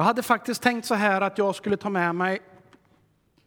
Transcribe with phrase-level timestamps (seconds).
[0.00, 2.40] Jag hade faktiskt tänkt så här att jag skulle ta med mig,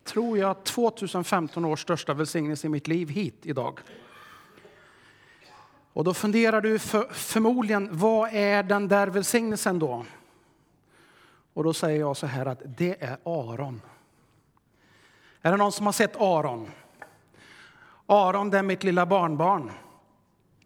[0.03, 3.79] tror jag, 2015 års största välsignelse i mitt liv hit idag.
[5.93, 10.05] Och då funderar du för, förmodligen, vad är den där välsignelsen då?
[11.53, 13.81] Och då säger jag så här att det är Aron.
[15.41, 16.71] Är det någon som har sett Aron?
[18.05, 19.71] Aron, det är mitt lilla barnbarn.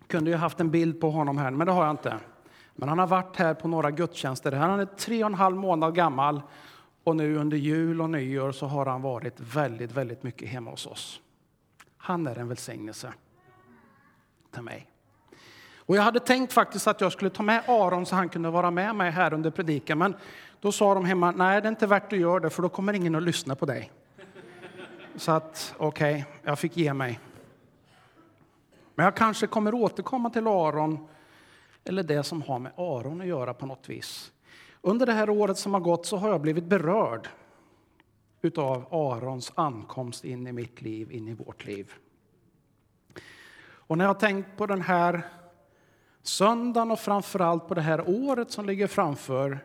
[0.08, 2.20] Kunde ju haft en bild på honom här, men det har jag inte.
[2.80, 4.52] Men han har varit här på några gudstjänster.
[4.52, 6.42] Han är tre och en halv månad gammal
[7.04, 10.86] och nu under jul och nyår så har han varit väldigt, väldigt mycket hemma hos
[10.86, 11.22] oss.
[11.98, 13.14] Han är en välsignelse
[14.54, 14.88] till mig.
[15.78, 18.72] Och jag hade tänkt faktiskt att jag skulle ta med Aron så han kunde vara
[18.72, 19.98] med mig här under predikan.
[19.98, 20.16] Men
[20.62, 22.94] då sa de hemma, nej det är inte värt att göra det för då kommer
[22.94, 23.92] ingen att lyssna på dig.
[25.16, 27.20] Så att okej, okay, jag fick ge mig.
[28.96, 31.08] Men jag kanske kommer återkomma till Aron
[31.88, 34.32] eller det som har med Aron att göra på något vis.
[34.82, 37.28] Under det här året som har gått så har jag blivit berörd
[38.42, 41.94] utav Arons ankomst in i mitt liv, in i vårt liv.
[43.60, 45.22] Och när jag har tänkt på den här
[46.22, 49.60] söndagen och framförallt på det här året som ligger framför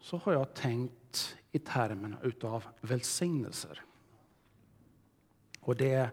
[0.00, 3.82] så har jag tänkt i termerna utav välsignelser.
[5.60, 6.10] Och det är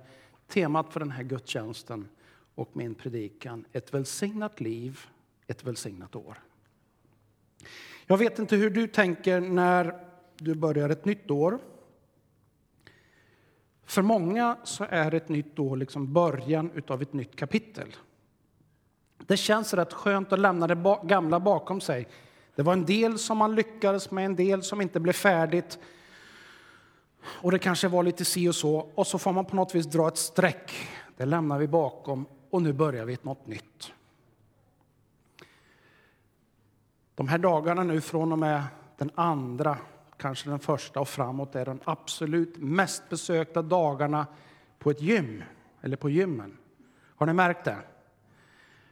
[0.48, 2.08] temat för den här gudstjänsten
[2.56, 3.66] och min predikan.
[3.72, 5.00] Ett välsignat liv,
[5.48, 6.38] ett välsignat år.
[8.06, 10.00] Jag vet inte hur du tänker när
[10.38, 11.60] du börjar ett nytt år.
[13.86, 17.96] För många så är ett nytt år liksom början av ett nytt kapitel.
[19.18, 22.08] Det känns rätt skönt att lämna det gamla bakom sig.
[22.56, 25.80] Det var en del som man lyckades med, en del som inte blev färdigt.
[27.26, 28.76] Och det kanske var lite si och så.
[28.96, 30.72] Och så får man på något vis dra ett streck.
[31.18, 33.94] Det lämnar vi bakom och nu börjar vi något nytt.
[37.16, 38.64] De här dagarna nu från och med
[38.98, 39.78] den andra,
[40.18, 44.28] kanske den första och framåt är de absolut mest besökta dagarna
[44.80, 45.44] på ett gym,
[45.82, 46.58] eller på gymmen.
[47.16, 47.78] Har ni märkt det?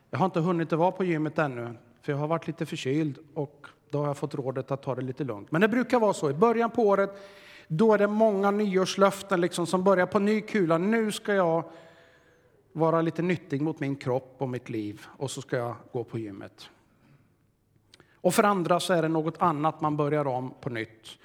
[0.10, 3.20] Jag har inte hunnit att vara på gymmet ännu, för jag har varit lite förkyld
[3.34, 5.52] och då har jag fått rådet att ta det lite lugnt.
[5.52, 6.30] Men det brukar vara så.
[6.30, 7.30] I början på året
[7.68, 10.78] då är det många nyårslöften liksom som börjar på ny kula.
[10.78, 11.64] Nu ska jag
[12.74, 16.20] vara lite nyttig mot min kropp och mitt liv och så ska jag gå på
[16.20, 16.70] gymmet.
[18.14, 21.18] Och för andra så är det något annat man börjar om på nytt.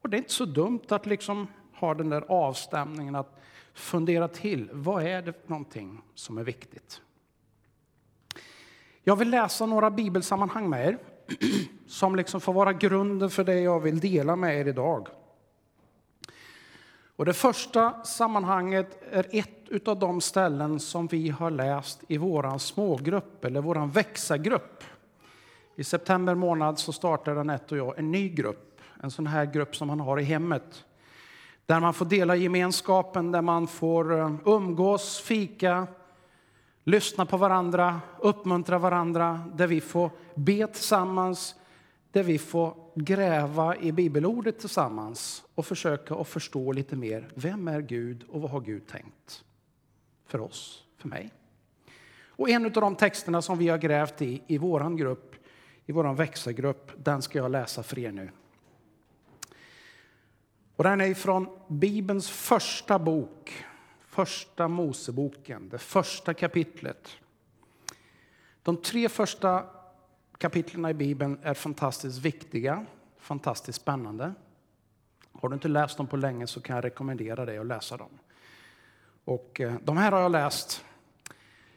[0.00, 3.40] Och det är inte så dumt att liksom ha den där avstämningen att
[3.74, 4.70] fundera till.
[4.72, 7.00] Vad är det för någonting som är viktigt?
[9.02, 10.98] Jag vill läsa några bibelsammanhang med er
[11.86, 15.08] som liksom får vara grunden för det jag vill dela med er idag.
[17.16, 22.58] Och det första sammanhanget är ett av de ställen som vi har läst i vår
[22.58, 24.84] smågrupp, eller vår växagrupp.
[25.76, 29.76] I september månad så startade Anette och jag en ny grupp, en sån här grupp
[29.76, 30.84] som man har i hemmet.
[31.66, 35.86] Där man får dela gemenskapen, där man får eh, umgås, fika,
[36.84, 41.54] lyssna på varandra, uppmuntra varandra, där vi får be tillsammans,
[42.12, 47.28] där vi får gräva i bibelordet tillsammans och försöka att förstå lite mer.
[47.34, 49.44] Vem är Gud och vad har Gud tänkt
[50.26, 51.32] för oss, för mig?
[52.36, 55.34] Och en av de texterna som vi har grävt i i vår grupp,
[55.86, 58.30] i vår växelgrupp, den ska jag läsa för er nu.
[60.76, 63.64] Och den är från Bibelns första bok,
[64.00, 67.10] Första Moseboken, det första kapitlet.
[68.62, 69.66] De tre första
[70.44, 72.86] kapitlen i Bibeln är fantastiskt viktiga,
[73.18, 74.34] fantastiskt spännande.
[75.32, 78.08] Har du inte läst dem på länge så kan jag rekommendera dig att läsa dem.
[79.24, 80.84] Och eh, de här har jag läst.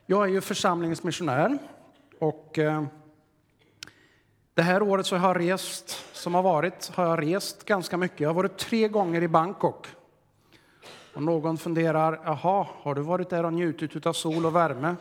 [0.05, 1.57] Jag är ju församlingens missionär
[2.19, 2.83] och eh,
[4.53, 8.19] det här året så har jag rest, som har varit, har jag rest ganska mycket.
[8.19, 9.87] Jag har varit tre gånger i Bangkok.
[11.13, 14.95] Och någon funderar, jaha, har du varit där och njutit av sol och värme?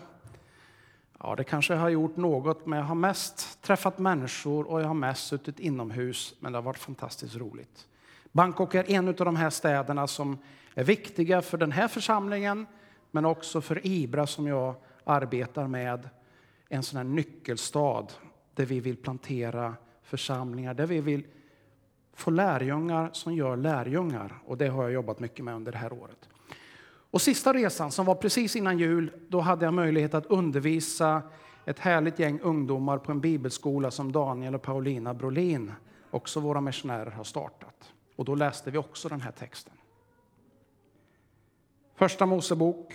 [1.23, 4.87] Ja, det kanske jag har gjort något, men jag har mest träffat människor och jag
[4.87, 7.87] har mest suttit inomhus, men det har varit fantastiskt roligt.
[8.33, 10.39] Bangkok är en av de här städerna som
[10.75, 12.67] är viktiga för den här församlingen,
[13.11, 14.75] men också för Ibra som jag
[15.05, 16.09] arbetar med.
[16.69, 18.07] En sån här nyckelstad
[18.55, 21.27] där vi vill plantera församlingar, där vi vill
[22.15, 24.43] få lärjungar som gör lärjungar.
[24.47, 26.29] Och det har jag jobbat mycket med under det här året.
[27.17, 31.23] Och sista resan, som var precis innan jul, då hade jag möjlighet att undervisa
[31.65, 35.73] ett härligt gäng ungdomar på en bibelskola som Daniel och Paulina Brolin,
[36.11, 37.93] också våra missionärer, har startat.
[38.17, 39.73] Och då läste vi också den här texten.
[41.95, 42.95] Första Mosebok,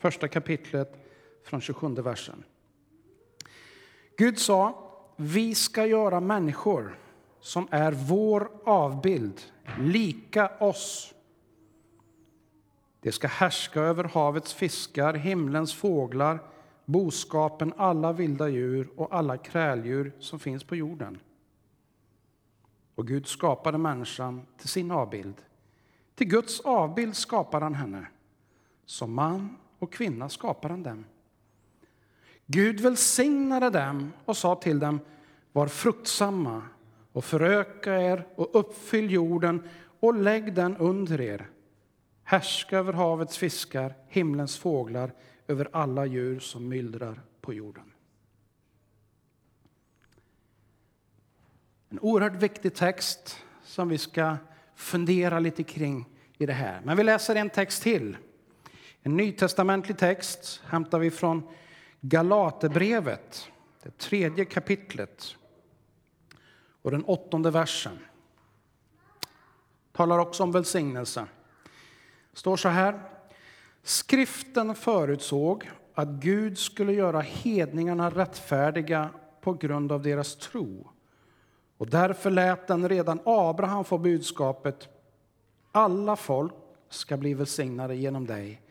[0.00, 1.06] första kapitlet
[1.44, 2.44] från 27 versen.
[4.16, 6.98] Gud sa, vi ska göra människor
[7.40, 9.40] som är vår avbild,
[9.78, 11.12] lika oss.
[13.06, 16.38] Det ska härska över havets fiskar, himlens fåglar,
[16.84, 21.18] boskapen, alla vilda djur och alla kräldjur som finns på jorden.
[22.94, 25.34] Och Gud skapade människan till sin avbild.
[26.14, 28.06] Till Guds avbild skapade han henne.
[28.86, 31.04] Som man och kvinna skapade han dem.
[32.46, 35.00] Gud välsignade dem och sa till dem,
[35.52, 36.62] var fruktsamma
[37.12, 39.68] och föröka er och uppfyll jorden
[40.00, 41.50] och lägg den under er.
[42.28, 45.12] Härska över havets fiskar, himlens fåglar,
[45.48, 47.92] över alla djur som myllrar på jorden.
[51.88, 54.36] En oerhört viktig text som vi ska
[54.74, 56.08] fundera lite kring
[56.38, 56.80] i det här.
[56.84, 58.16] Men vi läser en text till.
[59.02, 61.48] En nytestamentlig text hämtar vi från
[62.00, 63.50] Galaterbrevet,
[63.82, 65.36] det tredje kapitlet
[66.82, 67.98] och den åttonde versen.
[69.92, 71.26] Talar också om välsignelse
[72.36, 73.00] står så här.
[73.82, 79.10] Skriften förutsåg att Gud skulle göra hedningarna rättfärdiga
[79.40, 80.90] på grund av deras tro.
[81.78, 84.88] Och därför lät den redan Abraham få budskapet
[85.72, 86.52] alla folk
[86.88, 88.62] ska bli välsignade genom dig.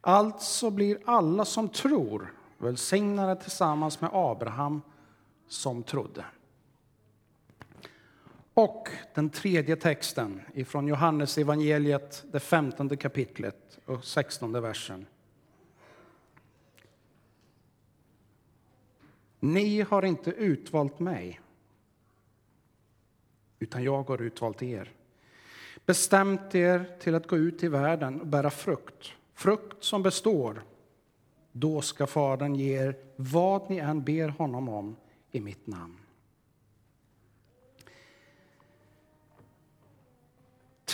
[0.00, 4.82] Alltså blir alla som tror välsignade tillsammans med Abraham
[5.48, 6.24] som trodde.
[8.54, 15.06] Och den tredje texten ifrån Johannes evangeliet, det femtonde kapitlet och sextonde versen.
[19.40, 21.40] Ni har inte utvalt mig,
[23.58, 24.92] utan jag har utvalt er.
[25.86, 30.62] Bestämt er till att gå ut i världen och bära frukt, frukt som består.
[31.52, 34.96] Då ska Fadern ge er vad ni än ber honom om
[35.30, 35.96] i mitt namn.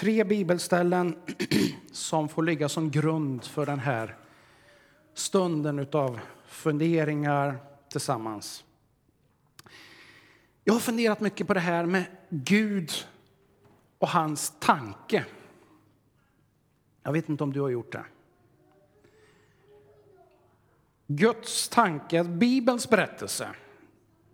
[0.00, 1.16] Tre bibelställen
[1.92, 4.16] som får ligga som grund för den här
[5.14, 7.58] stunden av funderingar
[7.88, 8.64] tillsammans.
[10.64, 12.92] Jag har funderat mycket på det här med Gud
[13.98, 15.24] och hans tanke.
[17.02, 18.04] Jag vet inte om du har gjort det.
[21.06, 23.48] Guds tanke, Bibelns berättelse,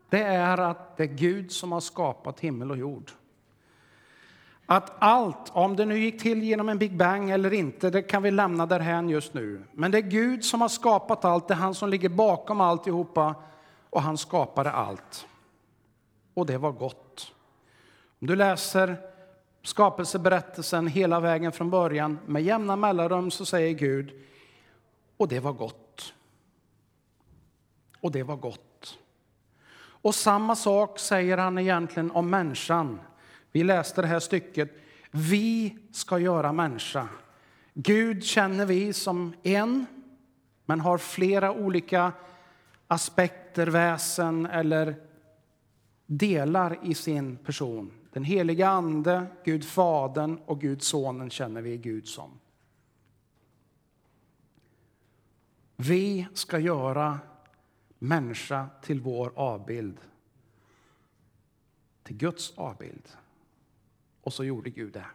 [0.08, 3.12] det är att det är Gud som har skapat himmel och jord.
[4.66, 8.22] Att allt, om det nu gick till genom en Big Bang eller inte, det kan
[8.22, 9.64] vi lämna därhän just nu.
[9.72, 13.34] Men det är Gud som har skapat allt, det är han som ligger bakom alltihopa
[13.90, 15.26] och han skapade allt.
[16.34, 17.32] Och det var gott.
[18.20, 18.96] Om du läser
[19.62, 24.12] skapelseberättelsen hela vägen från början, med jämna mellanrum så säger Gud,
[25.16, 26.14] och det var gott.
[28.00, 28.98] Och det var gott.
[30.02, 33.00] Och samma sak säger han egentligen om människan.
[33.52, 34.70] Vi läste det här stycket.
[35.10, 37.08] Vi ska göra människa.
[37.74, 39.86] Gud känner vi som en,
[40.64, 42.12] men har flera olika
[42.86, 44.96] aspekter, väsen eller
[46.06, 47.92] delar i sin person.
[48.12, 52.30] Den heliga Ande, Gud Fadern och Gud Sonen känner vi Gud som.
[55.76, 57.18] Vi ska göra
[57.98, 60.00] människa till vår avbild,
[62.02, 63.08] till Guds avbild.
[64.22, 65.06] Och så gjorde Gud det.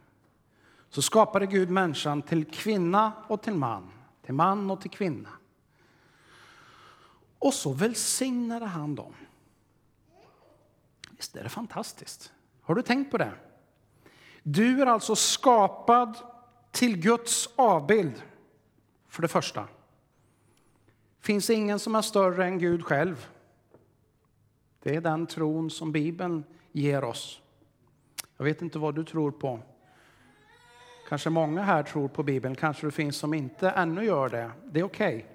[0.90, 5.30] Så skapade Gud människan till kvinna och till man, till man och till kvinna.
[7.40, 9.14] Och så välsignade han dem.
[11.12, 12.34] Visst är det fantastiskt?
[12.62, 13.34] Har du tänkt på det?
[14.44, 16.18] Du är alltså skapad
[16.72, 18.24] till Guds avbild,
[19.08, 19.68] för det första.
[21.20, 23.28] finns ingen som är större än Gud själv.
[24.80, 27.42] Det är den tron som Bibeln ger oss.
[28.38, 29.60] Jag vet inte vad du tror på.
[31.10, 34.52] Kanske många här tror på Bibeln, kanske det finns som inte ännu gör det.
[34.66, 35.16] Det är okej.
[35.16, 35.28] Okay.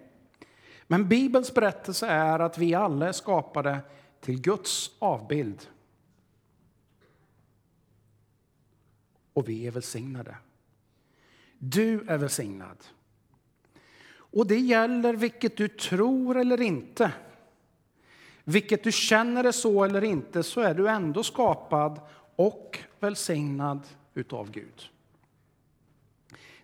[0.87, 3.81] Men Bibelns berättelse är att vi alla är skapade
[4.21, 5.69] till Guds avbild.
[9.33, 10.37] Och vi är välsignade.
[11.59, 12.77] Du är välsignad.
[14.15, 17.13] Och det gäller vilket du tror eller inte.
[18.45, 22.01] Vilket du känner är så eller inte, så är du ändå skapad
[22.43, 23.81] och välsignad
[24.15, 24.91] utav Gud.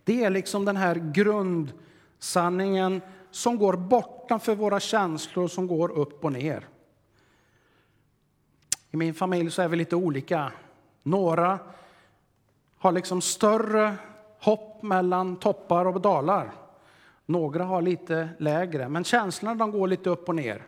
[0.05, 6.33] Det är liksom den här grundsanningen som går bortanför våra känslor, som går upp och
[6.33, 6.69] ner.
[8.91, 10.53] I min familj så är vi lite olika.
[11.03, 11.59] Några
[12.79, 13.95] har liksom större
[14.41, 16.53] hopp mellan toppar och dalar.
[17.27, 20.67] Några har lite lägre, men känslorna de går lite upp och ner.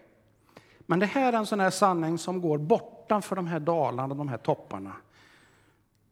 [0.78, 4.14] Men det här är en sån här sanning som går bort bortanför de här dalarna,
[4.14, 4.96] de här topparna.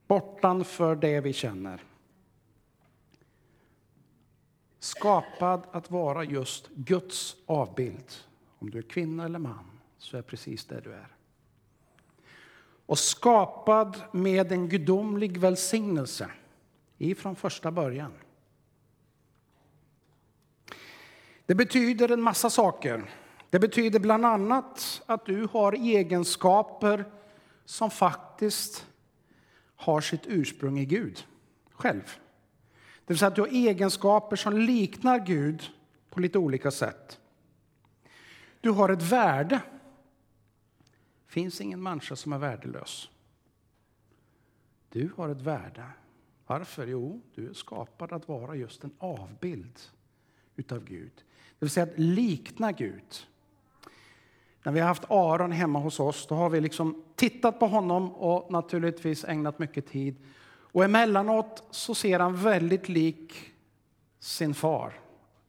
[0.07, 1.85] Bortanför det vi känner.
[4.79, 8.13] Skapad att vara just Guds avbild.
[8.59, 11.09] Om du är kvinna eller man så är precis det du är.
[12.87, 16.31] Och skapad med en gudomlig välsignelse
[16.99, 18.13] ifrån första början.
[21.47, 23.11] Det betyder en massa saker.
[23.51, 27.05] Det betyder bland annat att du har egenskaper
[27.65, 28.87] som faktiskt
[29.77, 31.27] har sitt ursprung i Gud
[31.73, 32.03] själv.
[33.05, 35.63] Det vill säga att du har egenskaper som liknar Gud
[36.11, 37.21] på lite olika sätt.
[38.61, 39.61] Du har ett värde.
[41.27, 43.09] Det finns ingen människa som är värdelös.
[44.89, 45.87] Du har ett värde.
[46.47, 46.87] Varför?
[46.87, 49.81] Jo, du är skapad att vara just en avbild
[50.57, 51.13] utav Gud.
[51.17, 53.27] Det vill säga att likna Gud.
[54.69, 58.13] När vi har haft Aron hemma hos oss då har vi liksom tittat på honom
[58.13, 60.17] och naturligtvis ägnat mycket tid.
[60.49, 63.35] Och emellanåt så ser han väldigt lik
[64.21, 64.93] sin far,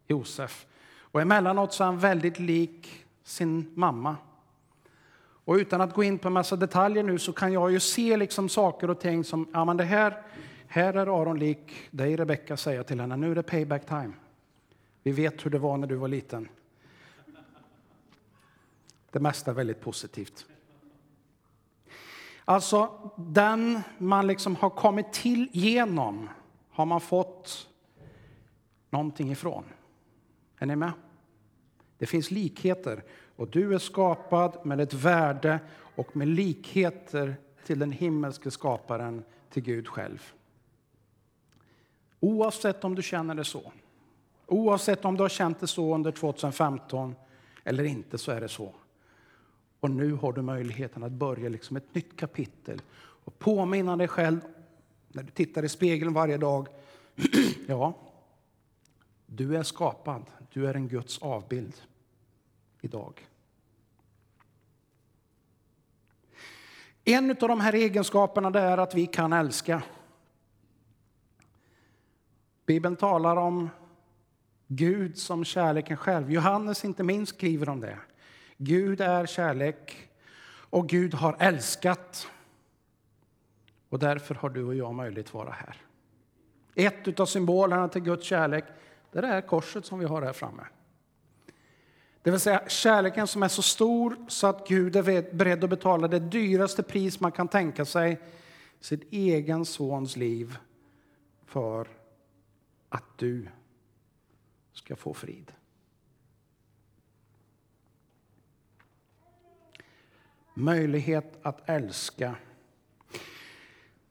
[0.07, 0.65] Josef.
[0.99, 4.15] Och emellanåt så är han väldigt lik sin mamma.
[5.45, 8.17] Och utan att gå in på en massa detaljer nu så kan jag ju se
[8.17, 10.21] liksom saker och ting som, ja men det här,
[10.67, 14.11] här är Aron lik dig Rebecka, säger jag till henne, nu är det payback time.
[15.03, 16.49] Vi vet hur det var när du var liten.
[19.11, 20.45] Det mesta är väldigt positivt.
[22.45, 26.29] Alltså, den man liksom har kommit till genom
[26.69, 27.69] har man fått
[28.89, 29.63] någonting ifrån.
[30.57, 30.91] Är ni med?
[31.97, 33.03] Det finns likheter
[33.35, 35.59] och du är skapad med ett värde
[35.95, 37.35] och med likheter
[37.65, 40.33] till den himmelske skaparen, till Gud själv.
[42.19, 43.71] Oavsett om du känner det så,
[44.45, 47.15] oavsett om du har känt det så under 2015
[47.63, 48.73] eller inte, så är det så.
[49.79, 54.39] Och nu har du möjligheten att börja liksom ett nytt kapitel och påminna dig själv
[55.07, 56.67] när du tittar i spegeln varje dag.
[57.67, 57.93] ja,
[59.25, 60.25] du är skapad.
[60.53, 61.81] Du är en Guds avbild
[62.81, 63.27] idag.
[67.03, 69.83] En av de här egenskaperna är att vi kan älska.
[72.65, 73.69] Bibeln talar om
[74.67, 76.31] Gud som kärleken själv.
[76.31, 77.97] Johannes inte minst skriver om det.
[78.61, 80.09] Gud är kärlek
[80.69, 82.27] och Gud har älskat.
[83.89, 85.77] Och därför har du och jag möjlighet att vara här.
[86.75, 88.65] Ett av symbolerna till Guds kärlek
[89.11, 90.63] det är korset som vi har här framme.
[92.21, 96.07] Det vill säga kärleken som är så stor så att Gud är beredd att betala
[96.07, 98.19] det dyraste pris man kan tänka sig,
[98.79, 100.57] sitt egen sons liv,
[101.45, 101.87] för
[102.89, 103.47] att du
[104.73, 105.51] ska få frid.
[110.59, 112.35] Möjlighet att älska.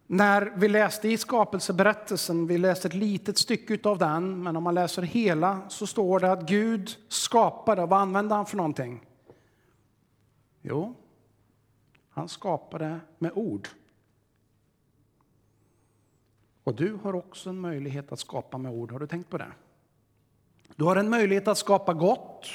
[0.07, 4.75] När vi läste i skapelseberättelsen, vi läste ett litet stycke av den, men om man
[4.75, 9.07] läser hela så står det att Gud skapade, vad använde han för någonting?
[10.63, 10.95] Jo,
[12.11, 13.69] han skapade med ord.
[16.65, 19.53] Och du har också en möjlighet att skapa med ord, har du tänkt på det?
[20.77, 22.47] Du har en möjlighet att skapa gott,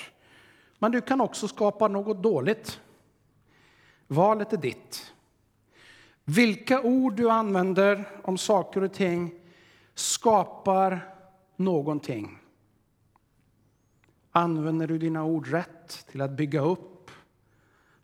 [0.80, 2.80] men du kan också skapa något dåligt.
[4.08, 5.14] Valet är ditt.
[6.26, 9.34] Vilka ord du använder om saker och ting
[9.94, 11.16] skapar
[11.56, 12.40] någonting.
[14.32, 17.12] Använder du dina ord rätt till att bygga upp,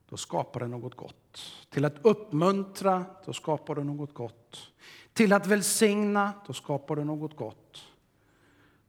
[0.09, 1.41] då skapar det något gott.
[1.69, 4.71] Till att uppmuntra, då skapar du något gott.
[5.13, 7.83] Till att välsigna, då skapar du något gott.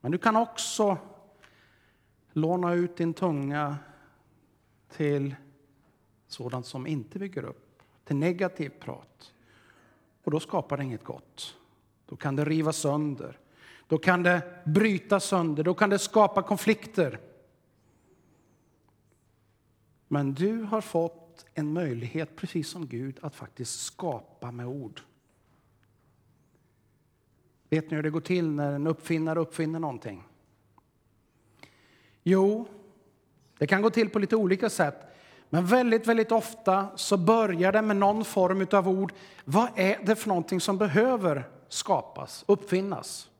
[0.00, 0.98] Men du kan också
[2.32, 3.76] låna ut din tunga
[4.96, 5.34] till
[6.32, 9.34] sådant som inte bygger upp, till negativt prat.
[10.24, 11.56] Och då skapar det inget gott.
[12.06, 13.38] Då kan det riva sönder.
[13.86, 15.64] Då kan det bryta sönder.
[15.64, 17.20] Då kan det skapa konflikter.
[20.08, 25.00] Men du har fått en möjlighet, precis som Gud, att faktiskt skapa med ord.
[27.68, 30.24] Vet ni hur det går till när en uppfinnare uppfinner någonting?
[32.22, 32.68] Jo,
[33.58, 35.09] det kan gå till på lite olika sätt.
[35.50, 39.12] Men väldigt, väldigt ofta så börjar det med någon form av ord.
[39.44, 43.30] Vad är det för någonting som behöver skapas, uppfinnas?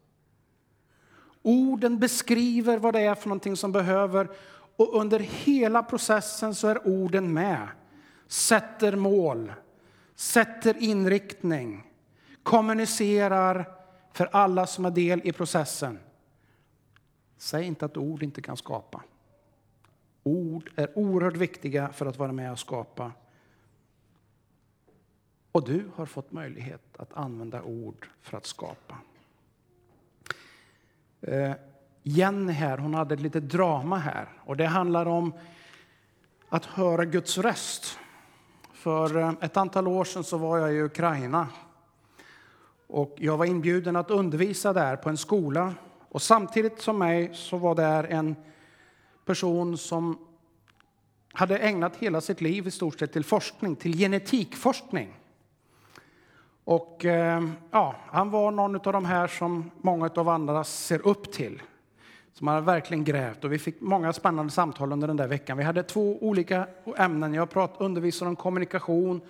[1.42, 4.28] Orden beskriver vad det är för någonting som behöver
[4.76, 7.68] och under hela processen så är orden med.
[8.26, 9.52] Sätter mål,
[10.14, 11.92] sätter inriktning,
[12.42, 13.68] kommunicerar
[14.12, 15.98] för alla som är del i processen.
[17.38, 19.02] Säg inte att ord inte kan skapa.
[20.22, 23.12] Ord är oerhört viktiga för att vara med och skapa.
[25.52, 28.98] Och du har fått möjlighet att använda ord för att skapa.
[31.20, 31.52] Eh,
[32.02, 34.28] Jenny här, hon hade ett litet drama här.
[34.44, 35.32] Och det handlar om
[36.48, 37.98] att höra Guds röst.
[38.72, 41.48] För eh, ett antal år sedan så var jag i Ukraina.
[42.86, 45.74] Och jag var inbjuden att undervisa där på en skola.
[46.08, 48.36] Och samtidigt som mig så var där en
[49.30, 50.18] person som
[51.32, 55.14] hade ägnat hela sitt liv i stort sett till forskning, till genetikforskning.
[56.64, 61.32] Och eh, ja, han var någon av de här som många av andra ser upp
[61.32, 61.62] till.
[62.32, 65.56] Som har verkligen grävt och vi fick många spännande samtal under den där veckan.
[65.56, 67.34] Vi hade två olika ämnen.
[67.34, 69.20] Jag prat, undervisade om kommunikation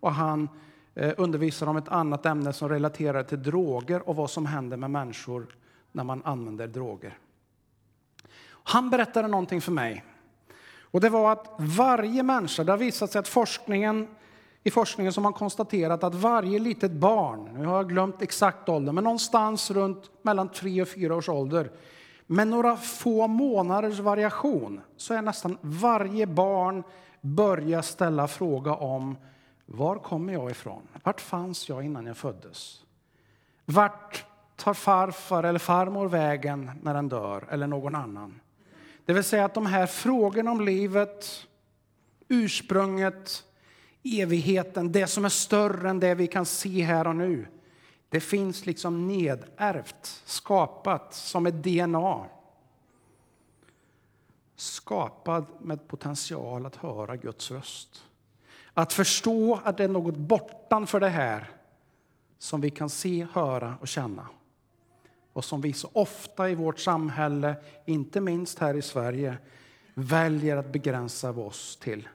[0.00, 0.48] och han
[0.94, 4.90] eh, undervisade om ett annat ämne som relaterar till droger och vad som händer med
[4.90, 5.46] människor
[5.92, 7.18] när man använder droger.
[8.68, 10.04] Han berättade någonting för mig.
[10.80, 14.08] Och det var att varje människa, det har visat sig att forskningen
[14.62, 18.92] i forskningen som har konstaterat att varje litet barn, nu har jag glömt exakt ålder,
[18.92, 21.70] men någonstans runt mellan 3 och 4 års ålder,
[22.26, 26.82] med några få månaders variation så är nästan varje barn
[27.20, 29.16] börjar ställa fråga om
[29.66, 30.82] var kommer jag ifrån?
[31.02, 32.82] Vart fanns jag innan jag föddes?
[33.64, 34.24] Vart
[34.56, 38.40] tar farfar eller farmor vägen när den dör, eller någon annan?
[39.08, 41.46] Det vill säga att de här frågorna om livet,
[42.28, 43.44] ursprunget,
[44.02, 47.46] evigheten, det som är större än det vi kan se här och nu.
[48.08, 52.24] Det finns liksom nedärvt, skapat som ett DNA.
[54.56, 58.04] Skapad med potential att höra Guds röst.
[58.74, 61.50] Att förstå att det är något bortanför det här
[62.38, 64.26] som vi kan se, höra och känna.
[65.32, 67.56] Och som vi så ofta i vårt samhälle,
[67.86, 69.38] inte minst här i Sverige,
[69.94, 72.08] väljer att begränsa oss till.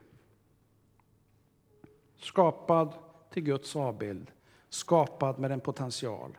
[2.17, 2.93] Skapad
[3.29, 4.31] till Guds avbild,
[4.69, 6.37] skapad med en potential.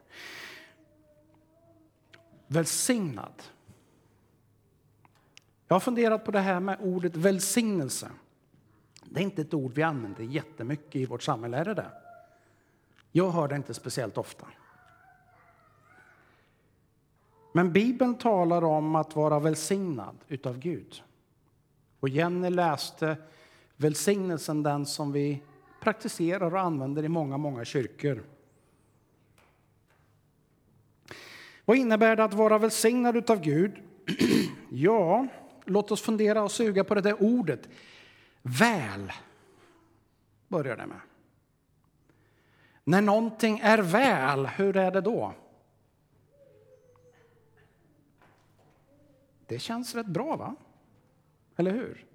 [2.47, 3.43] Välsignad.
[5.69, 8.11] Jag har funderat på det här med ordet välsignelse.
[9.05, 11.91] Det är inte ett ord vi använder jättemycket i vårt samhälle, är det det?
[13.13, 14.47] Jag hör det inte speciellt ofta.
[17.57, 21.03] Men Bibeln talar om att vara välsignad utav Gud.
[22.01, 23.17] Och Jenny läste
[23.77, 25.43] välsignelsen, den som vi
[25.81, 28.23] praktiserar och använder i många, många kyrkor.
[31.65, 33.73] Vad innebär det att vara välsignad utav Gud?
[34.71, 35.27] ja,
[35.65, 37.69] låt oss fundera och suga på det där ordet.
[38.43, 39.13] Väl,
[40.49, 41.01] börjar det med.
[42.85, 45.35] När någonting är väl, hur är det då?
[49.47, 50.57] Det känns rätt bra, va?
[51.57, 52.07] Eller hur?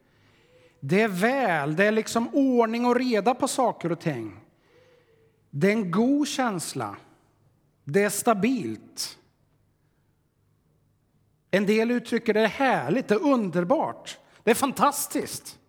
[0.79, 4.39] Det är väl, det är liksom ordning och reda på saker och ting.
[5.49, 6.95] Det är en god känsla.
[7.83, 9.19] Det är stabilt.
[11.51, 15.59] En del uttrycker det är härligt, det är underbart, det är fantastiskt.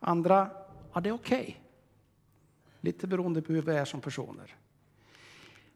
[0.00, 0.50] Andra,
[0.92, 1.40] ja det är okej.
[1.40, 1.54] Okay.
[2.80, 4.56] Lite beroende på hur vi är som personer.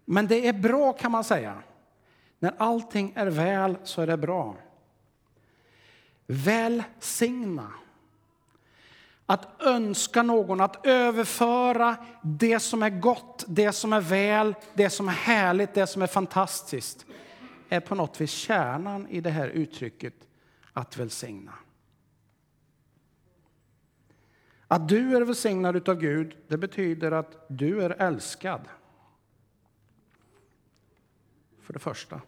[0.05, 1.63] Men det är bra kan man säga.
[2.39, 4.57] När allting är väl så är det bra.
[6.33, 7.73] Välsigna
[9.27, 15.09] att önska någon, att överföra det som är gott, det som är väl, det som
[15.09, 17.07] är härligt, det som är fantastiskt
[17.69, 20.15] är på något vis kärnan i det här uttrycket
[20.73, 21.55] att välsigna.
[24.69, 28.69] Att du är välsignad av Gud, det betyder att du är älskad.
[31.61, 32.21] För det första.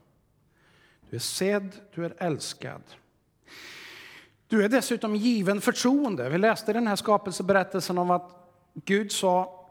[1.10, 2.82] Du är sedd, du är älskad.
[4.54, 6.28] Du är dessutom given förtroende.
[6.28, 8.30] Vi läste den här skapelseberättelsen om att
[8.74, 9.66] Gud sa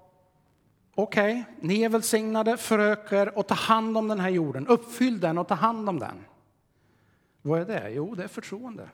[0.96, 4.68] Okej, okay, ni är välsignade, förök er och ta hand om den här jorden.
[4.68, 6.16] Uppfyll den och ta hand om den.
[7.42, 7.90] Vad är det?
[7.90, 8.90] Jo, det är förtroende.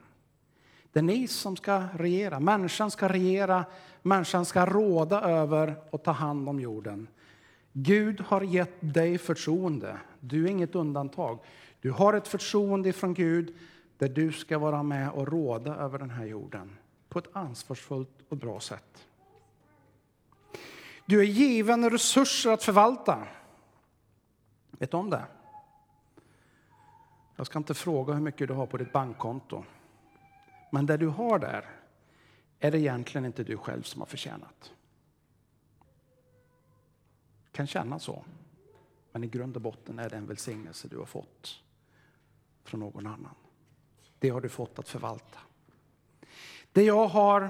[0.92, 2.40] Det är ni som ska regera.
[2.40, 3.66] Människan ska regera,
[4.02, 7.08] människan ska råda över och ta hand om jorden.
[7.74, 9.98] Gud har gett dig förtroende.
[10.20, 11.40] Du är inget undantag.
[11.82, 13.56] Du har ett förtroende från Gud
[14.00, 16.78] där du ska vara med och råda över den här jorden
[17.10, 19.08] på ett ansvarsfullt och bra sätt.
[21.06, 23.28] Du är given resurser att förvalta.
[24.72, 25.26] Vet du om det?
[27.36, 29.64] Jag ska inte fråga hur mycket du har på ditt bankkonto.
[30.72, 31.66] Men det du har där
[32.60, 34.74] är det egentligen inte du själv som har förtjänat.
[37.44, 38.24] Det kan kännas så.
[39.12, 41.64] Men i grund och botten är det en välsignelse du har fått
[42.64, 43.36] från någon annan.
[44.20, 45.40] Det har du fått att förvalta.
[46.72, 47.50] Det jag har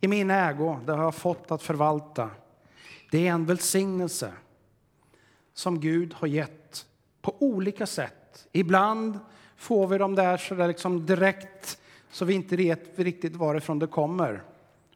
[0.00, 2.30] i min ägo, det har jag fått att förvalta.
[3.10, 4.32] Det är en välsignelse
[5.54, 6.86] som Gud har gett
[7.22, 8.48] på olika sätt.
[8.52, 9.18] Ibland
[9.56, 11.78] får vi dem där så där liksom direkt
[12.10, 14.42] så vi inte vet riktigt varifrån det kommer.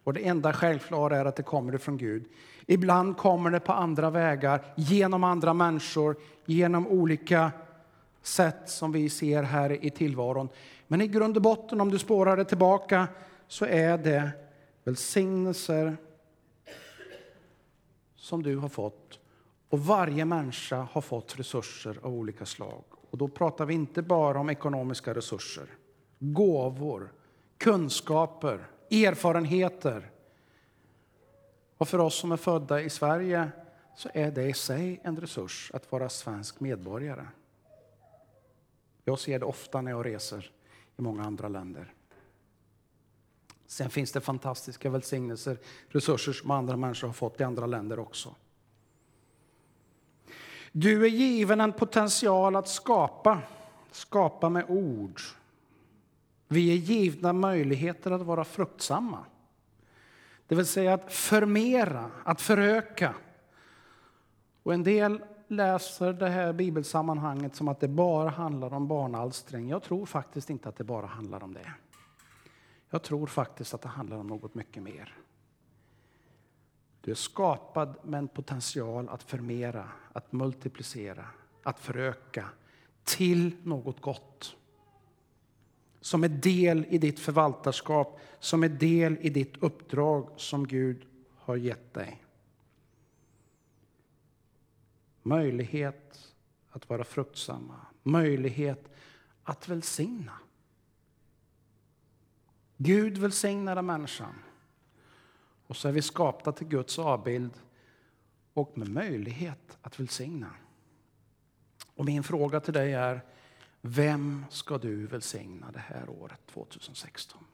[0.04, 2.24] Och det enda självklara är att det kommer från Gud.
[2.66, 7.52] Ibland kommer det på andra vägar, genom andra människor, genom olika
[8.22, 10.48] sätt som vi ser här i tillvaron.
[10.90, 13.08] Men i grund och botten, om du spårar det tillbaka,
[13.48, 14.30] så är det
[14.84, 15.96] välsignelser
[18.16, 19.18] som du har fått.
[19.68, 22.84] Och varje människa har fått resurser av olika slag.
[23.10, 25.66] Och då pratar vi inte bara om ekonomiska resurser.
[26.18, 27.12] Gåvor,
[27.58, 30.10] kunskaper, erfarenheter.
[31.76, 33.50] Och för oss som är födda i Sverige
[33.96, 37.26] så är det i sig en resurs att vara svensk medborgare.
[39.04, 40.50] Jag ser det ofta när jag reser
[41.00, 41.94] i många andra länder.
[43.66, 45.58] Sen finns det fantastiska välsignelser,
[45.88, 48.34] resurser som andra människor har fått i andra länder också.
[50.72, 53.42] Du är given en potential att skapa,
[53.90, 55.20] skapa med ord.
[56.48, 59.24] Vi är givna möjligheter att vara fruktsamma.
[60.46, 63.14] Det vill säga att förmera, att föröka.
[64.62, 69.68] Och en del läser det här bibelsammanhanget som att det bara handlar om barnalstring.
[69.68, 71.72] Jag tror faktiskt inte att det bara handlar om det.
[72.90, 75.14] Jag tror faktiskt att det handlar om något mycket mer.
[77.00, 81.26] Du är skapad med en potential att förmera, att multiplicera,
[81.62, 82.48] att föröka
[83.04, 84.56] till något gott.
[86.00, 91.56] Som är del i ditt förvaltarskap, som är del i ditt uppdrag som Gud har
[91.56, 92.22] gett dig.
[95.22, 96.34] Möjlighet
[96.70, 98.90] att vara fruktsamma, möjlighet
[99.42, 100.38] att välsigna.
[102.76, 104.34] Gud välsignade människan.
[105.66, 107.52] Och så är vi skapta till Guds avbild
[108.52, 110.50] och med möjlighet att välsigna.
[111.94, 113.24] Och min fråga till dig är,
[113.80, 117.44] vem ska du välsigna det här året 2016?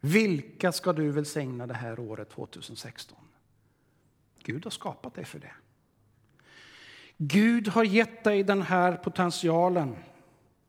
[0.00, 3.18] Vilka ska du välsigna det här året 2016?
[4.42, 5.52] Gud har skapat dig för det.
[7.18, 9.96] Gud har gett dig den här potentialen,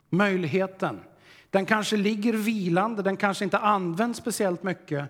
[0.10, 1.00] möjligheten.
[1.50, 5.06] Den kanske ligger vilande, den kanske inte används speciellt mycket.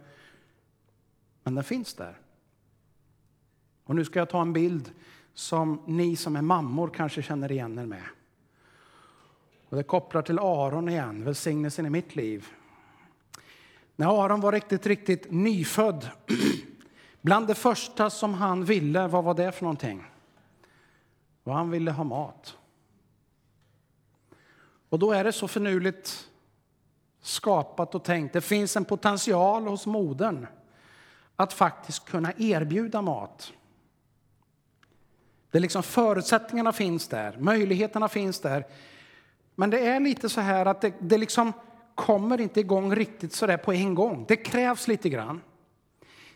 [1.44, 2.18] Men den finns där.
[3.84, 4.92] Och nu ska jag ta en bild
[5.34, 8.04] som ni som är mammor kanske känner igen er med.
[9.70, 12.48] Och det kopplar till Aron igen, välsignelsen i mitt liv.
[13.96, 16.10] När Aron var riktigt, riktigt nyfödd,
[17.22, 20.04] bland det första som han ville, vad var det för någonting?
[21.46, 22.58] Och han ville ha mat.
[24.90, 26.30] Och då är det så förnuligt
[27.22, 28.34] skapat och tänkt.
[28.34, 30.48] Det finns en potential hos modern
[31.36, 33.54] att faktiskt kunna erbjuda mat.
[35.52, 38.66] Det liksom förutsättningarna finns där, möjligheterna finns där.
[39.56, 41.54] Men det är lite så här att det, det liksom
[41.96, 44.26] kommer inte igång riktigt så där på en gång.
[44.28, 45.42] Det krävs lite grann.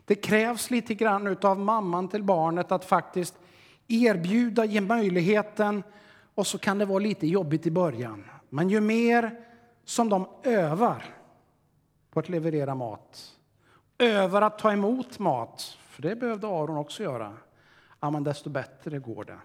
[0.06, 3.40] Det krävs lite grann av mamman till barnet att faktiskt
[3.90, 5.84] erbjuda, ge möjligheten
[6.36, 8.26] och så kan det vara lite jobbigt i början.
[8.50, 9.46] Men ju mer
[9.84, 11.06] som de övar
[12.12, 13.40] på att leverera mat,
[13.98, 17.34] övar att ta emot mat, för det behövde Aron också göra,
[18.00, 19.40] ja, men desto bättre går det.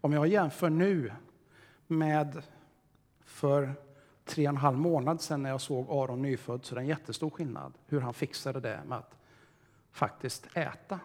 [0.00, 1.12] Om jag jämför nu
[1.86, 2.42] med
[3.24, 3.74] för
[4.24, 6.88] tre och en halv månad sedan när jag såg Aron nyfödd så är det en
[6.88, 9.16] jättestor skillnad hur han fixade det med att
[9.92, 11.00] faktiskt äta.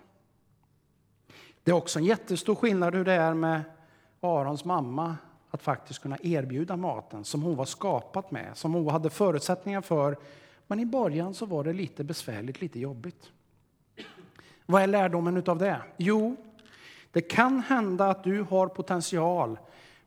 [1.66, 3.62] Det är också en jättestor skillnad hur det är med
[4.22, 5.16] Arons mamma
[5.52, 10.18] att faktiskt kunna erbjuda maten som hon var skapat med, som hon hade förutsättningar för.
[10.68, 13.32] Men i början så var det lite besvärligt, lite jobbigt.
[14.66, 15.82] Vad är lärdomen av det?
[15.98, 16.36] Jo,
[17.12, 19.60] det kan hända att du har potential,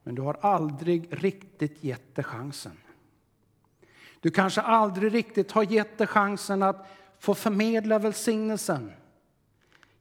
[0.02, 2.76] men du har aldrig riktigt gett det chansen.
[4.20, 6.86] Du kanske aldrig riktigt har gett det chansen att
[7.18, 8.92] få förmedla välsignelsen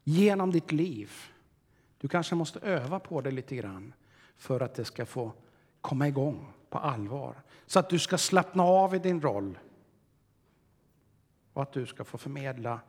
[0.04, 1.12] genom ditt liv.
[1.98, 3.94] Du kanske måste öva på det lite grann
[4.38, 5.32] för att det ska få
[5.82, 7.36] komma igång på allvar.
[7.66, 9.60] Så att du ska slappna av i din roll.
[11.54, 12.80] Och att du ska få förmedla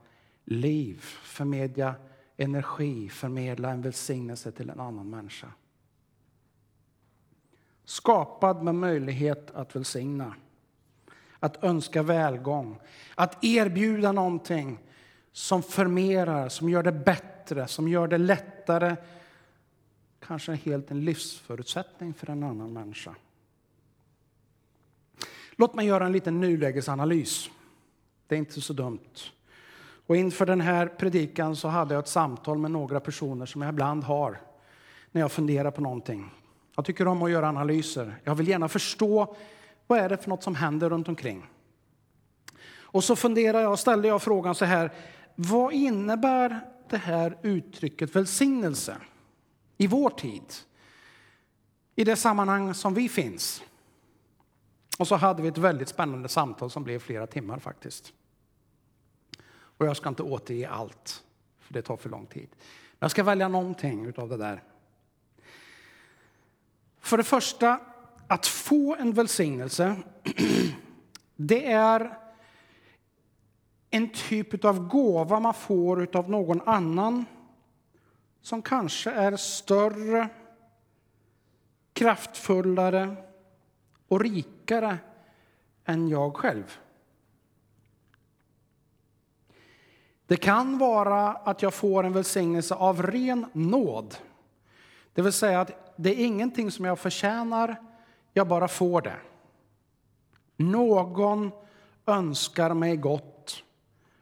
[0.45, 1.95] liv, förmedla
[2.37, 5.53] energi, förmedla en välsignelse till en annan människa.
[7.85, 10.35] Skapad med möjlighet att välsigna,
[11.39, 12.81] att önska välgång,
[13.15, 14.79] att erbjuda någonting
[15.33, 18.97] som förmerar, som gör det bättre, som gör det lättare
[20.21, 23.15] kanske helt en livsförutsättning för en annan människa.
[25.57, 27.51] Låt mig göra en liten nulägesanalys
[28.27, 29.33] Det är inte så dumt.
[30.07, 33.69] Och inför den här predikan så hade jag ett samtal med några personer som jag
[33.69, 34.41] ibland har
[35.13, 36.31] när jag funderar på någonting.
[36.77, 38.15] Jag tycker om att göra analyser.
[38.25, 39.37] Jag vill gärna förstå
[39.87, 41.47] vad är det för något som händer runt omkring.
[42.91, 44.91] Och så funderar jag, ställde jag frågan så här,
[45.35, 48.97] vad innebär det här uttrycket välsignelse
[49.77, 50.55] i vår tid?
[51.95, 53.63] I det sammanhang som vi finns.
[54.99, 58.13] Och så hade vi ett väldigt spännande samtal som blev flera timmar faktiskt.
[59.51, 61.25] Och jag ska inte återge allt,
[61.61, 62.49] för det tar för lång tid.
[62.51, 64.63] Men jag ska välja någonting av det där.
[67.01, 67.81] För det första,
[68.27, 69.97] att få en välsignelse,
[71.37, 72.19] det är
[73.91, 77.25] en typ av gåva man får av någon annan
[78.43, 80.29] som kanske är större,
[81.93, 83.17] kraftfullare
[84.09, 84.99] och rikare
[85.85, 86.79] än jag själv.
[90.27, 94.17] Det kan vara att jag får en välsignelse av ren nåd.
[95.13, 97.77] Det vill säga att det är ingenting som jag förtjänar,
[98.33, 99.17] jag bara får det.
[100.57, 101.51] Någon
[102.07, 103.38] önskar mig gott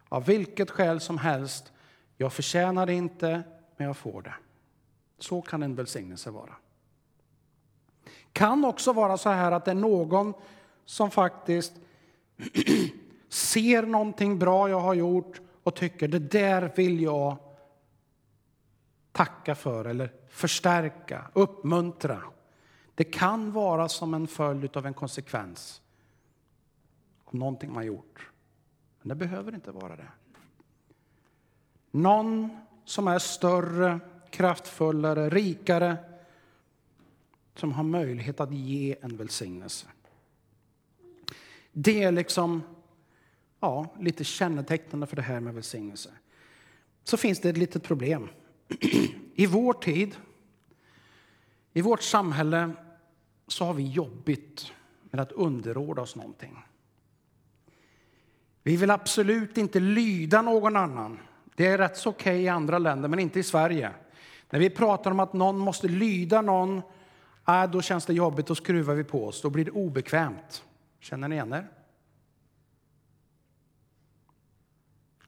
[0.09, 1.73] av vilket skäl som helst.
[2.17, 3.43] Jag förtjänar det inte,
[3.77, 4.35] men jag får det.
[5.19, 6.53] Så kan en välsignelse vara.
[8.33, 10.35] Kan också vara så här att det är någon
[10.85, 11.73] som faktiskt
[13.29, 17.37] ser någonting bra jag har gjort och tycker det där vill jag
[19.13, 22.23] tacka för eller förstärka, uppmuntra.
[22.95, 25.83] Det kan vara som en följd av en konsekvens
[27.25, 28.31] av någonting man gjort.
[29.07, 30.09] Men det behöver inte vara det.
[31.91, 35.97] Någon som är större, kraftfullare, rikare
[37.55, 39.87] som har möjlighet att ge en välsignelse.
[41.73, 42.63] Det är liksom
[43.61, 46.11] ja, lite kännetecknande för det här med välsignelse.
[47.05, 48.29] Så finns det ett litet problem.
[49.35, 50.17] I vår tid,
[51.73, 52.73] i vårt samhälle,
[53.47, 56.59] så har vi jobbigt med att underordna oss någonting.
[58.67, 61.19] Vi vill absolut inte lyda någon annan.
[61.55, 63.93] Det är rätt så okej okay i andra länder, men inte i Sverige.
[64.51, 66.83] När vi pratar om att någon måste lyda någon,
[67.49, 70.65] äh, då känns det jobbigt, då skruvar vi på oss, då blir det obekvämt.
[71.01, 71.69] Känner ni igen er?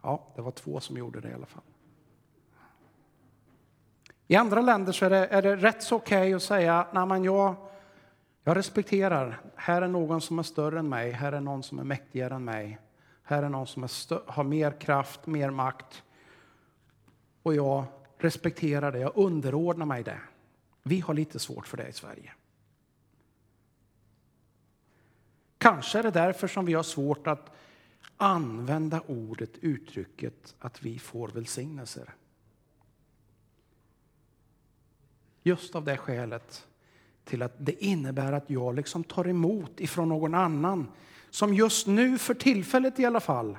[0.03, 1.65] Ja, det var två som gjorde det i alla fall.
[4.27, 7.07] I andra länder så är det, är det rätt så okej okay att säga Nej,
[7.07, 7.55] men jag,
[8.45, 9.41] jag respekterar.
[9.57, 11.11] Här är någon som är större än mig.
[11.11, 12.79] Här är någon som är mäktigare än mig.
[13.29, 13.89] Här är någon som
[14.27, 16.03] har mer kraft, mer makt.
[17.43, 17.85] Och jag
[18.19, 18.99] respekterar det.
[18.99, 20.21] Jag underordnar mig det.
[20.83, 22.33] Vi har lite svårt för det i Sverige.
[25.59, 27.57] Kanske är det därför som vi har svårt att
[28.17, 32.15] använda ordet, uttrycket att vi får välsignelser.
[35.43, 36.67] Just av det skälet
[37.25, 40.89] till att det innebär att jag liksom tar emot ifrån någon annan
[41.31, 43.59] som just nu, för tillfället i alla fall,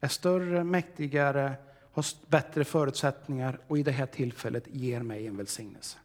[0.00, 1.54] är större, mäktigare,
[1.92, 5.98] har bättre förutsättningar och i det här tillfället ger mig en välsignelse.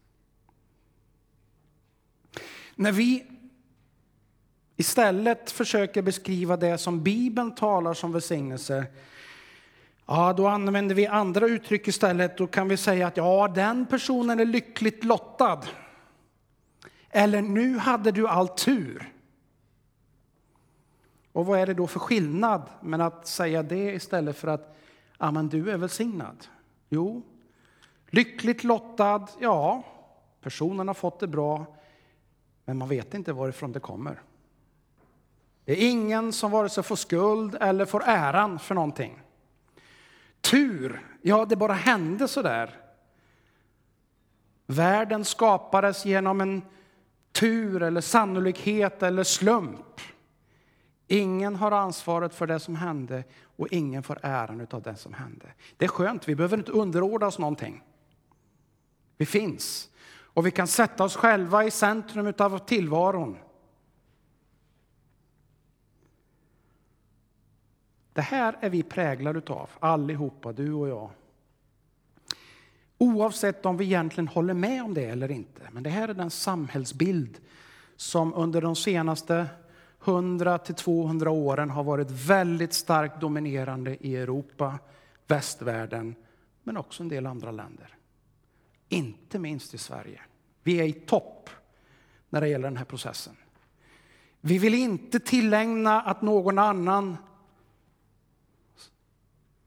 [2.75, 3.25] När vi
[4.75, 8.85] istället försöker beskriva det som Bibeln talar som välsignelse,
[10.05, 12.37] ja, då använder vi andra uttryck istället.
[12.37, 15.61] Då kan vi säga att ja, den personen är lyckligt lottad.
[17.09, 19.12] Eller nu hade du all tur.
[21.33, 24.77] Och vad är det då för skillnad med att säga det istället för att
[25.17, 26.47] ja, men du är välsignad?
[26.89, 27.23] Jo,
[28.07, 29.83] lyckligt lottad, ja,
[30.41, 31.65] personen har fått det bra,
[32.65, 34.21] men man vet inte varifrån det kommer.
[35.65, 39.21] Det är ingen som vare sig får skuld eller får äran för någonting.
[40.41, 42.79] Tur, ja det bara hände så där.
[44.65, 46.61] Världen skapades genom en
[47.31, 50.01] tur eller sannolikhet eller slump.
[51.13, 53.23] Ingen har ansvaret för det som hände
[53.55, 55.45] och ingen får äran av det som hände.
[55.77, 57.83] Det är skönt, vi behöver inte underordna oss någonting.
[59.17, 63.37] Vi finns och vi kan sätta oss själva i centrum av tillvaron.
[68.13, 71.09] Det här är vi präglade av, allihopa, du och jag.
[72.97, 75.61] Oavsett om vi egentligen håller med om det eller inte.
[75.71, 77.39] Men det här är den samhällsbild
[77.95, 79.47] som under de senaste
[80.03, 84.79] 100-200 åren har varit väldigt starkt dominerande i Europa,
[85.27, 86.15] västvärlden,
[86.63, 87.97] men också en del andra länder.
[88.89, 90.21] Inte minst i Sverige.
[90.63, 91.49] Vi är i topp
[92.29, 93.35] när det gäller den här processen.
[94.41, 97.17] Vi vill inte tillägna att någon annan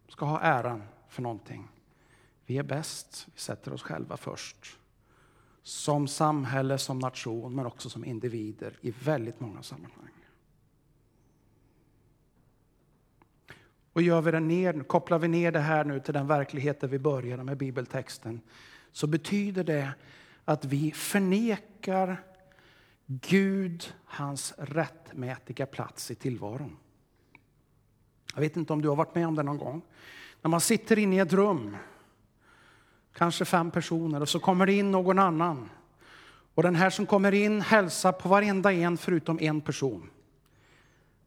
[0.08, 1.68] ska ha äran för någonting.
[2.46, 4.78] Vi är bäst, vi sätter oss själva först.
[5.62, 10.25] Som samhälle, som nation, men också som individer i väldigt många sammanhang.
[13.96, 16.88] Och gör vi det ner, kopplar vi ner det här nu till den verklighet där
[16.88, 18.40] vi började med bibeltexten,
[18.92, 19.90] så betyder det
[20.44, 22.22] att vi förnekar
[23.06, 26.76] Gud hans rättmätiga plats i tillvaron.
[28.34, 29.82] Jag vet inte om du har varit med om det någon gång.
[30.42, 31.76] När man sitter inne i ett rum,
[33.12, 35.70] kanske fem personer, och så kommer det in någon annan.
[36.54, 40.10] Och den här som kommer in hälsar på varenda en förutom en person.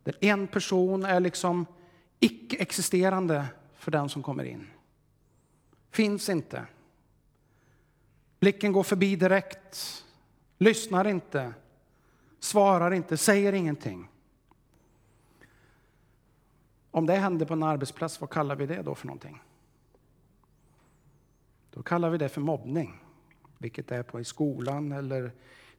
[0.04, 1.66] Den en person är liksom
[2.20, 4.68] icke-existerande för den som kommer in.
[5.92, 6.66] Finns inte.
[8.40, 10.06] Blicken går förbi direkt.
[10.58, 11.54] Lyssnar inte.
[12.40, 13.18] Svarar inte.
[13.18, 14.08] Säger ingenting.
[16.92, 19.42] Om det händer på en arbetsplats, vad kallar vi det då för någonting?
[21.72, 23.00] Då kallar vi det för mobbning.
[23.58, 25.32] Vilket det är på i skolan eller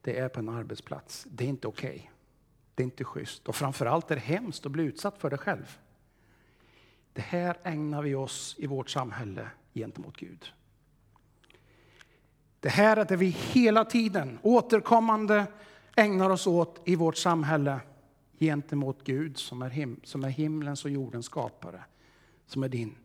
[0.03, 1.27] det är på en arbetsplats.
[1.31, 1.91] Det är inte okej.
[1.91, 2.09] Okay.
[2.75, 3.49] Det är inte schysst.
[3.49, 5.79] Och framförallt är det hemskt att bli utsatt för det själv.
[7.13, 10.53] Det här ägnar vi oss i vårt samhälle gentemot Gud.
[12.61, 15.47] Det här är det vi hela tiden återkommande
[15.97, 17.81] ägnar oss åt i vårt samhälle
[18.39, 21.85] gentemot Gud som är, him som är himlens och jordens skapare,
[22.47, 22.97] som är din.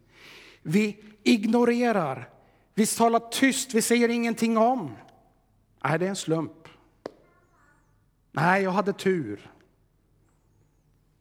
[0.61, 2.29] Vi ignorerar,
[2.73, 4.95] vi talar tyst, vi säger ingenting om.
[5.83, 6.67] Nej, det är en slump.
[8.31, 9.51] Nej, jag hade tur.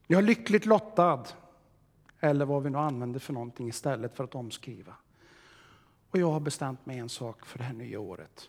[0.06, 1.24] Jag är lyckligt lottad.
[2.20, 4.94] Eller vad vi nu använder för någonting istället för att omskriva.
[6.10, 8.48] Och jag har bestämt mig en sak för det här nya året.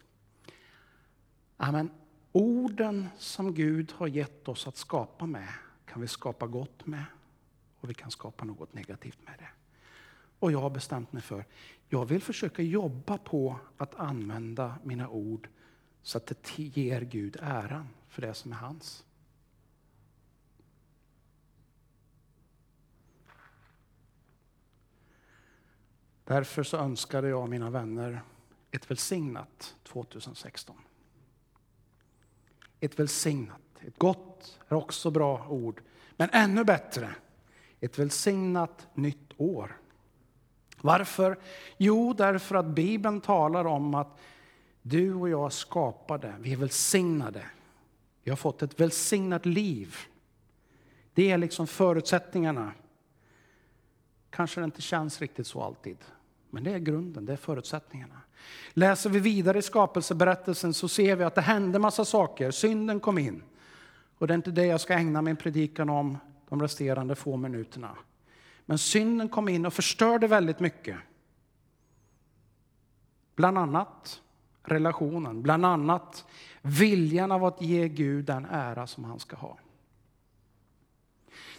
[1.58, 1.89] Amen.
[2.32, 5.49] Orden som Gud har gett oss att skapa med
[5.86, 7.04] kan vi skapa gott med
[7.80, 9.49] och vi kan skapa något negativt med det.
[10.39, 11.45] Och jag har bestämt mig för,
[11.89, 15.49] jag vill försöka jobba på att använda mina ord
[16.01, 19.06] så att det ger Gud äran för det som är hans.
[26.25, 28.21] Därför så önskade jag mina vänner
[28.71, 30.75] ett välsignat 2016.
[32.79, 35.81] Ett välsignat, ett gott är också bra ord,
[36.17, 37.15] men ännu bättre,
[37.79, 39.77] ett välsignat nytt år.
[40.81, 41.39] Varför?
[41.77, 44.19] Jo, därför att Bibeln talar om att
[44.81, 47.45] du och jag är skapade, vi är välsignade.
[48.23, 49.95] Vi har fått ett välsignat liv.
[51.13, 52.71] Det är liksom förutsättningarna.
[54.29, 55.97] Kanske det inte känns riktigt så alltid.
[56.55, 58.21] Men det är grunden, det är förutsättningarna.
[58.73, 62.51] Läser vi vidare i skapelseberättelsen så ser vi att det hände massa saker.
[62.51, 63.43] Synden kom in.
[64.17, 66.17] Och det är inte det jag ska ägna min predikan om
[66.49, 67.97] de resterande få minuterna.
[68.65, 70.97] Men synden kom in och förstörde väldigt mycket.
[73.35, 74.21] Bland annat
[74.63, 76.25] relationen, bland annat
[76.61, 79.57] viljan av att ge Gud den ära som han ska ha.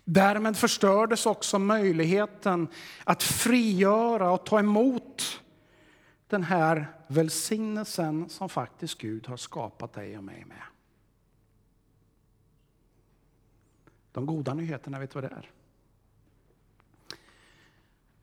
[0.09, 2.69] Därmed förstördes också möjligheten
[3.05, 5.43] att frigöra och ta emot
[6.27, 10.63] den här välsignelsen som faktiskt Gud har skapat dig och mig med.
[14.13, 15.51] De goda nyheterna, vet du vad det är?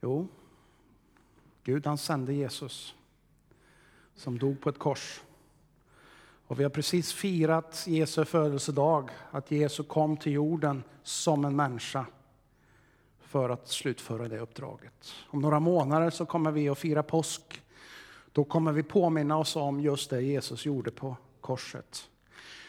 [0.02, 0.28] Jo,
[1.64, 2.96] Gud han sände Jesus
[4.16, 5.22] som dog på ett kors
[6.54, 12.06] och vi har precis firat Jesu födelsedag, att Jesus kom till jorden som en människa
[13.20, 15.14] för att slutföra det uppdraget.
[15.28, 17.62] Om några månader så kommer vi att fira påsk.
[18.32, 22.10] Då kommer vi påminna oss om just det Jesus gjorde på korset.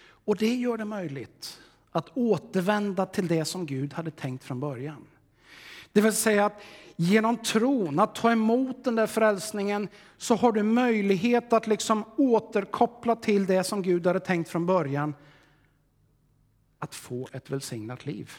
[0.06, 5.06] Och det gör det möjligt att återvända till det som Gud hade tänkt från början.
[5.94, 6.62] Det vill säga att
[6.96, 13.16] genom tron, att ta emot den där frälsningen, så har du möjlighet att liksom återkoppla
[13.16, 15.14] till det som Gud hade tänkt från början.
[16.78, 18.32] Att få ett välsignat liv.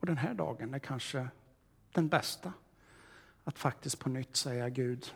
[0.00, 1.28] Och den här dagen är kanske
[1.92, 2.52] den bästa.
[3.44, 5.14] Att faktiskt på nytt säga Gud,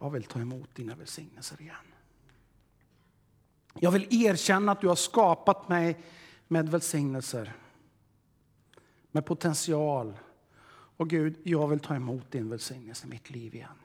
[0.00, 1.85] jag vill ta emot dina välsignelser igen.
[3.80, 5.96] Jag vill erkänna att du har skapat mig
[6.48, 7.52] med välsignelser,
[9.10, 10.18] med potential.
[10.96, 13.78] Och Gud, jag vill ta emot din välsignelse i mitt liv igen.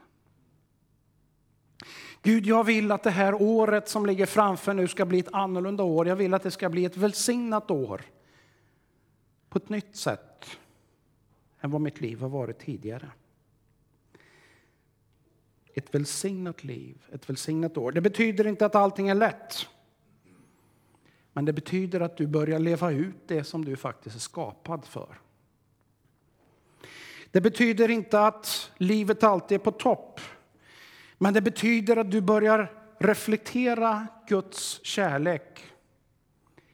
[2.21, 5.83] Gud, jag vill att det här året som ligger framför nu ska bli ett annorlunda
[5.83, 6.07] år.
[6.07, 8.01] Jag vill att det ska bli ett välsignat år
[9.49, 10.45] på ett nytt sätt
[11.61, 13.11] än vad mitt liv har varit tidigare.
[15.73, 17.91] Ett välsignat liv, ett välsignat år.
[17.91, 19.67] Det betyder inte att allting är lätt.
[21.33, 25.19] Men det betyder att du börjar leva ut det som du faktiskt är skapad för.
[27.31, 30.21] Det betyder inte att livet alltid är på topp.
[31.17, 35.65] Men det betyder att du börjar reflektera Guds kärlek.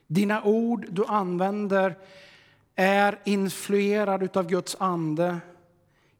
[0.06, 1.98] Dina ord du använder
[2.74, 5.38] är influerade av Guds ande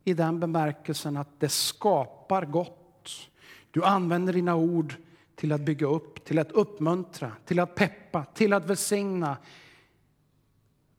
[0.04, 3.30] i den bemärkelsen att det skapar gott.
[3.70, 4.94] Du använder dina ord
[5.38, 9.36] till att bygga upp, till att uppmuntra, till att peppa, till att välsigna,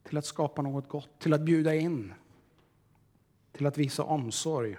[0.02, 2.14] till att skapa något gott, till att bjuda in,
[3.52, 4.78] till att visa omsorg.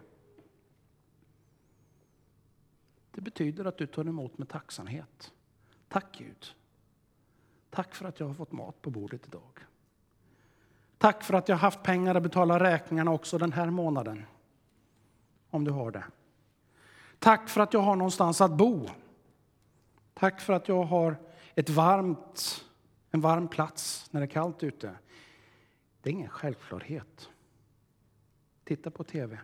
[3.11, 5.31] Det betyder att du tar emot med tacksamhet.
[5.87, 6.55] Tack Gud.
[7.69, 9.59] Tack för att jag har fått mat på bordet idag.
[10.97, 14.25] Tack för att jag har haft pengar att betala räkningarna också den här månaden.
[15.49, 16.03] Om du har det.
[17.19, 18.87] Tack för att jag har någonstans att bo.
[20.13, 21.15] Tack för att jag har
[21.55, 22.65] ett varmt,
[23.11, 24.95] en varm plats när det är kallt ute.
[26.01, 27.29] Det är ingen självklarhet.
[28.63, 29.39] Titta på tv.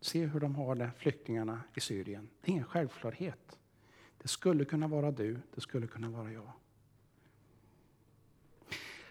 [0.00, 2.28] Se hur de har det, flyktingarna i Syrien.
[2.40, 3.58] Det är ingen självklarhet.
[4.22, 6.52] Det skulle kunna vara du, det skulle kunna vara jag.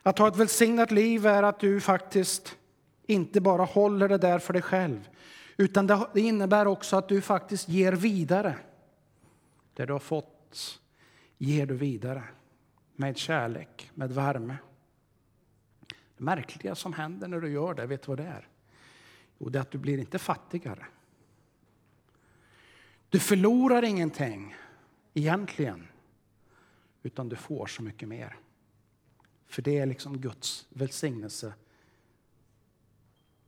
[0.04, 2.58] Att ha ett välsignat liv är att du faktiskt
[3.06, 5.10] inte bara håller det där för dig själv,
[5.58, 8.56] utan det innebär också att du faktiskt ger vidare.
[9.80, 10.82] Det du har fått
[11.38, 12.24] ger du vidare
[12.96, 14.58] med kärlek, med värme.
[15.88, 18.48] Det märkliga som händer när du gör det, vet du vad det är?
[19.38, 20.86] Jo, det är att du blir inte fattigare.
[23.10, 24.56] Du förlorar ingenting
[25.14, 25.88] egentligen,
[27.04, 28.38] utan du får så mycket mer.
[29.46, 31.54] För det är liksom Guds välsignelse.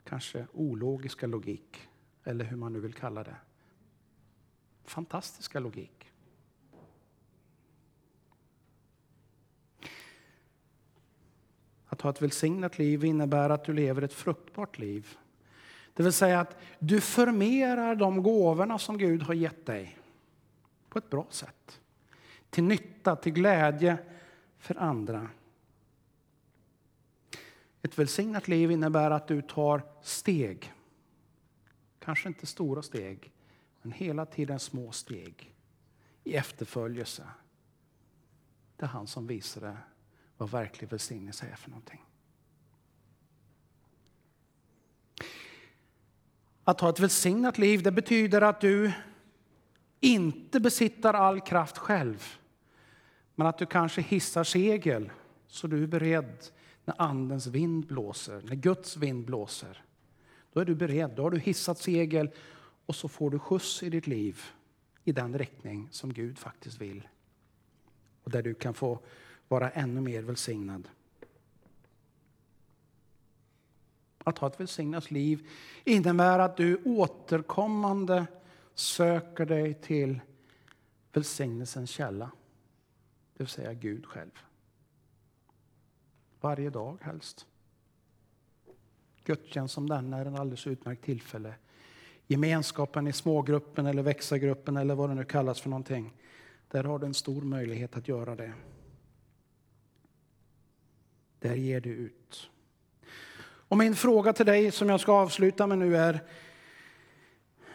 [0.04, 1.90] Kanske ologiska logik,
[2.24, 3.36] eller hur man nu vill kalla det.
[4.84, 6.11] Fantastiska logik.
[11.92, 15.18] Att ha ett välsignat liv innebär att du lever ett fruktbart liv.
[15.94, 19.98] Det vill säga att du förmerar de gåvorna som Gud har gett dig
[20.90, 21.82] på ett bra sätt.
[22.50, 23.98] Till nytta, till glädje
[24.58, 25.30] för andra.
[27.82, 30.74] Ett välsignat liv innebär att du tar steg.
[32.00, 33.32] Kanske inte stora steg,
[33.82, 35.56] men hela tiden små steg
[36.24, 37.24] i efterföljelse.
[38.76, 39.78] Det är han som visar det,
[40.42, 42.02] vad verklig välsignelse är för någonting.
[46.64, 48.92] Att ha ett välsignat liv det betyder att du
[50.00, 52.24] inte besitter all kraft själv.
[53.36, 55.12] Men att du kanske hissar segel
[55.48, 56.46] så du är beredd
[56.86, 59.84] när Andens vind blåser, när Guds vind blåser.
[60.54, 62.30] Då är du beredd, då har du hissat segel
[62.86, 64.42] och så får du skjuts i ditt liv
[65.04, 67.08] i den riktning som Gud faktiskt vill.
[68.24, 69.00] Och där du kan få
[69.52, 70.88] vara ännu mer välsignad.
[74.18, 75.50] Att ha ett välsignat liv
[75.84, 78.28] innebär att du återkommande
[78.74, 80.20] söker dig till
[81.14, 82.32] välsignelsens källa,
[83.34, 84.32] det vill säga Gud själv.
[86.42, 87.46] Varje dag helst.
[89.24, 91.54] Gudstjänst som denna är en alldeles utmärkt tillfälle.
[92.28, 96.14] Gemenskapen i smågruppen eller växargruppen eller vad det nu kallas för någonting.
[96.68, 98.54] Där har du en stor möjlighet att göra det.
[101.42, 102.50] Där ger du ut.
[103.44, 106.20] Och min fråga till dig som jag ska avsluta med nu är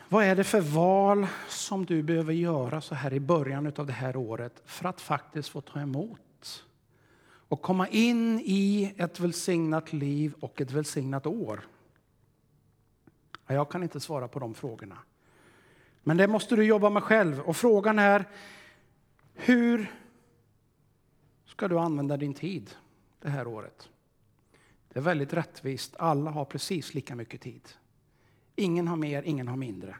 [0.09, 3.93] vad är det för val som du behöver göra så här i början av det
[3.93, 6.65] här året för att faktiskt få ta emot
[7.49, 11.67] och komma in i ett välsignat liv och ett välsignat år?
[13.47, 14.99] Jag kan inte svara på de frågorna.
[16.03, 17.41] Men det måste du jobba med själv.
[17.41, 18.25] Och frågan är,
[19.35, 19.93] hur
[21.47, 22.71] ska du använda din tid
[23.21, 23.89] det här året?
[24.89, 25.97] Det är väldigt rättvist.
[25.99, 27.69] Alla har precis lika mycket tid.
[28.57, 29.97] Ingen har mer, ingen har mindre.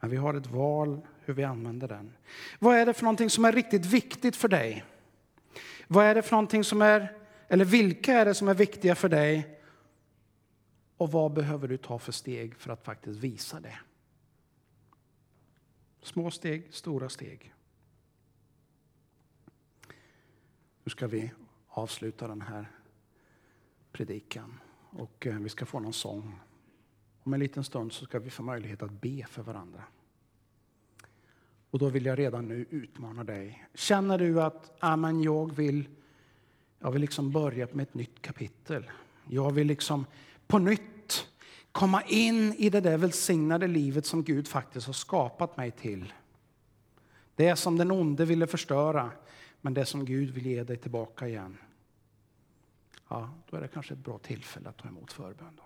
[0.00, 2.12] Men vi har ett val hur vi använder den.
[2.58, 4.84] Vad är det för någonting som är riktigt viktigt för dig?
[5.86, 7.16] Vad är det för någonting som är,
[7.48, 9.60] eller vilka är det som är viktiga för dig?
[10.96, 13.78] Och vad behöver du ta för steg för att faktiskt visa det?
[16.02, 17.54] Små steg, stora steg.
[20.90, 21.32] Nu ska vi
[21.68, 22.70] avsluta den här
[23.92, 24.60] predikan
[24.90, 26.40] och eh, vi ska få någon sång.
[27.22, 29.82] Om en liten stund så ska vi få möjlighet att be för varandra.
[31.70, 33.68] Och då vill jag redan nu utmana dig.
[33.74, 35.88] Känner du att ah, amen, jag vill,
[36.78, 38.90] jag vill liksom börja med ett nytt kapitel.
[39.28, 40.06] Jag vill liksom
[40.46, 41.28] på nytt
[41.72, 46.12] komma in i det där välsignade livet som Gud faktiskt har skapat mig till.
[47.34, 49.10] Det som den onde ville förstöra.
[49.60, 51.58] Men det som Gud vill ge dig tillbaka igen,
[53.08, 55.56] ja, då är det kanske ett bra tillfälle att ta emot förbön.
[55.56, 55.62] Då.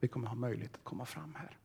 [0.00, 1.58] Vi kommer ha möjlighet att komma fram här.